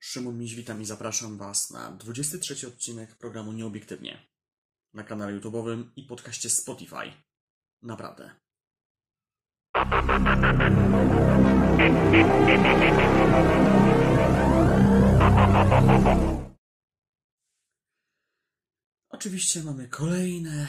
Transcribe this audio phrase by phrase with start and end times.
[0.00, 4.28] Szymon Miś, witam i zapraszam Was na 23 odcinek programu Nieobiektywnie
[4.94, 7.12] na kanale YouTube'owym i podcaście Spotify.
[7.82, 8.30] Naprawdę.
[19.08, 20.68] Oczywiście mamy kolejne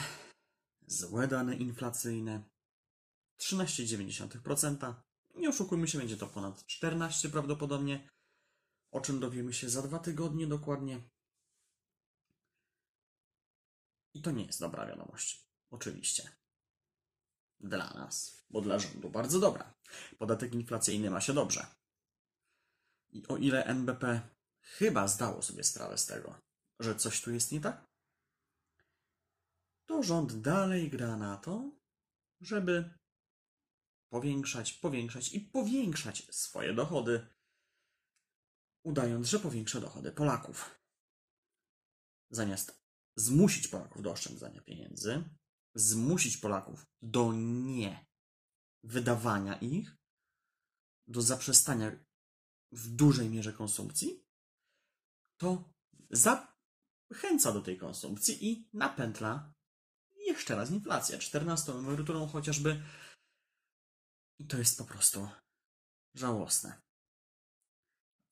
[0.87, 2.43] złe dane inflacyjne.
[3.41, 4.93] 13,9%.
[5.35, 8.09] Nie oszukujmy się, będzie to ponad 14 prawdopodobnie
[8.91, 11.01] o czym dowiemy się za dwa tygodnie dokładnie.
[14.13, 15.49] I to nie jest dobra wiadomość.
[15.69, 16.31] Oczywiście.
[17.59, 19.73] Dla nas, bo dla rządu bardzo dobra.
[20.17, 21.65] Podatek inflacyjny ma się dobrze.
[23.09, 24.21] I o ile NBP
[24.61, 26.41] chyba zdało sobie sprawę z tego,
[26.79, 27.89] że coś tu jest nie tak,
[29.85, 31.71] to rząd dalej gra na to,
[32.41, 32.93] żeby
[34.09, 37.27] powiększać, powiększać i powiększać swoje dochody
[38.83, 40.79] udając, że powiększa dochody Polaków.
[42.31, 42.79] Zamiast
[43.15, 45.23] zmusić Polaków do oszczędzania pieniędzy,
[45.75, 48.05] zmusić Polaków do nie
[48.83, 49.97] wydawania ich,
[51.07, 51.91] do zaprzestania
[52.71, 54.25] w dużej mierze konsumpcji,
[55.37, 55.73] to
[56.09, 59.53] zachęca do tej konsumpcji i napętla
[60.17, 62.83] jeszcze raz inflację, 14 emeryturą chociażby.
[64.39, 65.29] I to jest po prostu
[66.15, 66.81] żałosne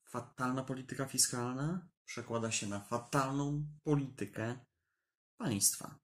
[0.08, 4.58] fatalna polityka fiskalna przekłada się na fatalną politykę
[5.36, 5.98] państwa.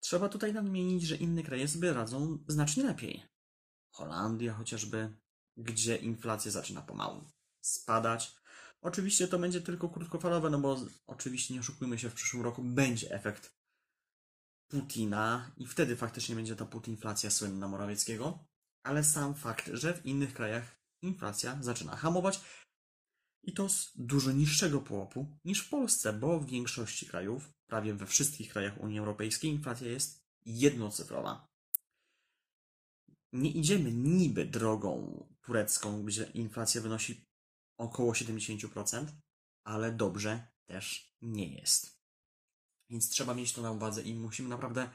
[0.00, 3.26] Trzeba tutaj nadmienić, że inne kraje sobie radzą znacznie lepiej.
[3.90, 5.16] Holandia chociażby,
[5.56, 7.24] gdzie inflacja zaczyna pomału
[7.60, 8.36] spadać.
[8.80, 13.10] Oczywiście to będzie tylko krótkofalowe, no bo oczywiście nie oszukujmy się, w przyszłym roku będzie
[13.10, 13.56] efekt
[14.68, 18.46] Putina i wtedy faktycznie będzie ta putinflacja słynna Morawieckiego,
[18.82, 22.40] ale sam fakt, że w innych krajach inflacja zaczyna hamować
[23.42, 28.06] i to z dużo niższego pułapu niż w Polsce, bo w większości krajów, prawie we
[28.06, 31.48] wszystkich krajach Unii Europejskiej, inflacja jest jednocyfrowa.
[33.32, 37.24] Nie idziemy niby drogą turecką, gdzie inflacja wynosi
[37.78, 39.06] około 70%,
[39.64, 41.96] ale dobrze też nie jest.
[42.90, 44.90] Więc trzeba mieć to na uwadze i musimy naprawdę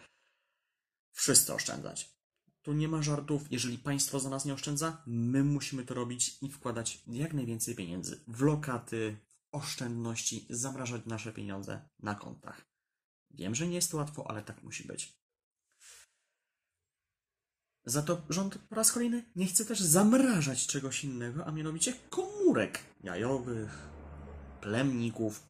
[1.12, 2.21] wszyscy oszczędzać.
[2.62, 3.52] Tu nie ma żartów.
[3.52, 8.24] Jeżeli państwo za nas nie oszczędza, my musimy to robić i wkładać jak najwięcej pieniędzy
[8.28, 12.66] w lokaty, w oszczędności, zamrażać nasze pieniądze na kontach.
[13.32, 15.22] Wiem, że nie jest to łatwo, ale tak musi być.
[17.86, 22.80] Za to rząd po raz kolejny nie chce też zamrażać czegoś innego, a mianowicie komórek
[23.04, 23.90] jajowych,
[24.62, 25.50] plemników.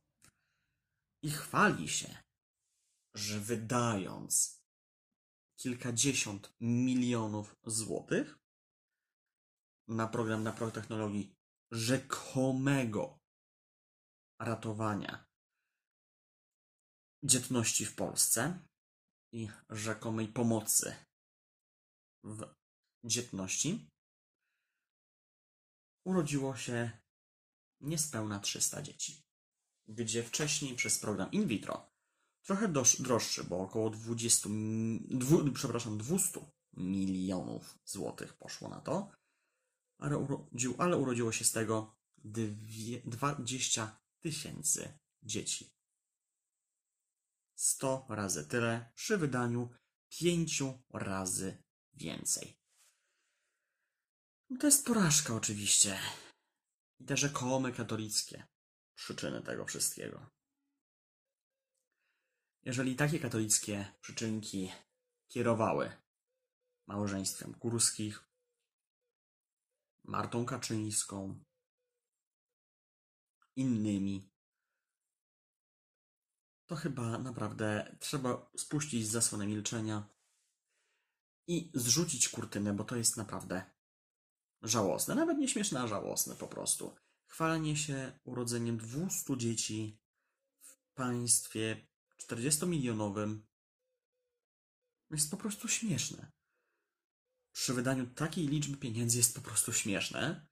[1.23, 2.17] I chwali się,
[3.13, 4.60] że wydając
[5.61, 8.39] kilkadziesiąt milionów złotych
[9.87, 11.35] na program na technologii
[11.71, 13.19] rzekomego
[14.39, 15.25] ratowania
[17.23, 18.59] dzietności w Polsce
[19.33, 20.95] i rzekomej pomocy
[22.23, 22.55] w
[23.03, 23.89] dzietności,
[26.05, 26.99] urodziło się
[27.81, 29.21] niespełna 300 dzieci,
[29.87, 31.91] gdzie wcześniej przez program in vitro
[32.43, 32.67] Trochę
[32.99, 34.49] droższy, bo około 20,
[35.09, 36.39] dwu, przepraszam, 200
[36.73, 39.11] milionów złotych poszło na to,
[39.97, 45.69] ale, urodził, ale urodziło się z tego dwie, 20 tysięcy dzieci.
[47.55, 49.69] 100 razy tyle przy wydaniu
[50.09, 50.63] 5
[50.93, 51.63] razy
[51.93, 52.57] więcej.
[54.59, 55.99] To jest porażka oczywiście.
[56.99, 58.47] I te rzekome katolickie
[58.95, 60.29] przyczyny tego wszystkiego.
[62.63, 64.71] Jeżeli takie katolickie przyczynki
[65.27, 65.91] kierowały
[66.87, 68.27] małżeństwem Kurskich,
[70.03, 71.43] Martą Kaczyńską,
[73.55, 74.31] innymi,
[76.65, 80.09] to chyba naprawdę trzeba spuścić zasłonę milczenia
[81.47, 83.71] i zrzucić kurtynę, bo to jest naprawdę
[84.61, 85.15] żałosne.
[85.15, 86.95] Nawet nie śmieszne, a żałosne po prostu.
[87.27, 89.99] Chwalenie się urodzeniem 200 dzieci
[90.61, 91.90] w państwie
[92.29, 93.41] 40-milionowym
[95.11, 96.31] jest po prostu śmieszne.
[97.53, 100.47] Przy wydaniu takiej liczby pieniędzy jest po prostu śmieszne.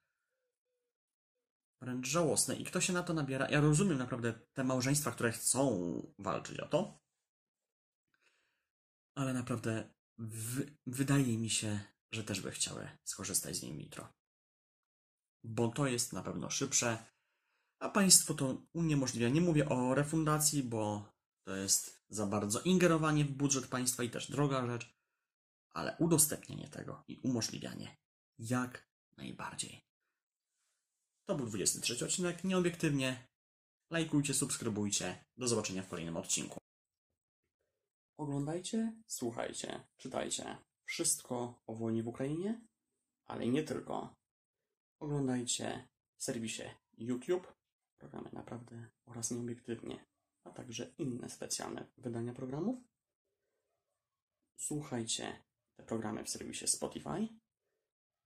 [1.81, 2.55] Wręcz żałosne.
[2.55, 3.49] I kto się na to nabiera?
[3.49, 6.99] Ja rozumiem naprawdę te małżeństwa, które chcą walczyć o to.
[9.15, 9.93] Ale naprawdę
[10.87, 11.79] wydaje mi się,
[12.11, 14.13] że też by chciały skorzystać z niej mitro.
[15.43, 17.05] Bo to jest na pewno szybsze,
[17.79, 19.29] a państwo to uniemożliwia.
[19.29, 21.13] Nie mówię o refundacji, bo
[21.49, 24.93] to jest za bardzo ingerowanie w budżet państwa i też droga rzecz,
[25.73, 27.97] ale udostępnienie tego i umożliwianie
[28.39, 29.81] jak najbardziej.
[31.25, 33.27] To był 23 odcinek Nieobiektywnie.
[33.89, 35.25] Lajkujcie, subskrybujcie.
[35.37, 36.59] Do zobaczenia w kolejnym odcinku.
[38.17, 40.57] Oglądajcie, słuchajcie, czytajcie.
[40.85, 42.61] Wszystko o wojnie w Ukrainie,
[43.25, 44.15] ale nie tylko.
[44.99, 45.87] Oglądajcie
[46.17, 46.63] w serwisie
[46.97, 47.53] YouTube,
[47.97, 50.08] programy naprawdę oraz nieobiektywnie,
[50.43, 52.83] a także inne specjalne wydania programów.
[54.55, 55.43] Słuchajcie
[55.75, 57.27] te programy w serwisie Spotify.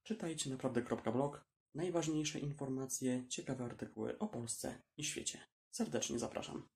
[0.03, 1.45] Czytajcie naprawdę.blog.
[1.75, 5.39] Najważniejsze informacje, ciekawe artykuły o Polsce i świecie.
[5.71, 6.69] Serdecznie zapraszam.